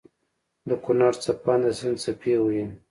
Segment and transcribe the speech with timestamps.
[0.69, 2.65] دکونړ څپانده سيند څپې وهي